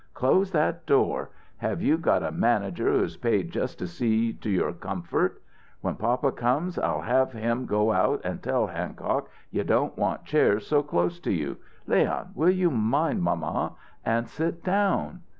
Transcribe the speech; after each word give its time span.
Close 0.15 0.49
that 0.49 0.87
door. 0.87 1.29
Have 1.57 1.79
you 1.79 1.95
got 1.95 2.23
a 2.23 2.31
manager 2.31 2.91
who 2.91 3.03
is 3.03 3.17
paid 3.17 3.51
just 3.51 3.77
to 3.77 3.85
see 3.85 4.33
to 4.33 4.49
your 4.49 4.73
comfort? 4.73 5.43
When 5.81 5.93
papa 5.95 6.31
comes, 6.31 6.79
I'll 6.79 7.01
have 7.01 7.33
him 7.33 7.67
go 7.67 7.91
out 7.91 8.19
and 8.23 8.41
tell 8.41 8.65
Hancock 8.65 9.29
you 9.51 9.63
don't 9.63 9.95
want 9.95 10.25
chairs 10.25 10.65
so 10.65 10.81
close 10.81 11.19
to 11.19 11.31
you. 11.31 11.57
Leon, 11.85 12.31
will 12.33 12.49
you 12.49 12.71
mind 12.71 13.21
mamma 13.21 13.73
and 14.03 14.27
sit 14.27 14.63
down?" 14.63 15.21